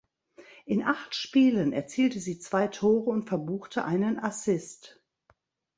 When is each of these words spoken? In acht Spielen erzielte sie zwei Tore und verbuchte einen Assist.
In 0.65 0.81
acht 0.81 1.13
Spielen 1.13 1.73
erzielte 1.73 2.19
sie 2.19 2.39
zwei 2.39 2.65
Tore 2.65 3.11
und 3.11 3.25
verbuchte 3.27 3.85
einen 3.85 4.17
Assist. 4.17 4.99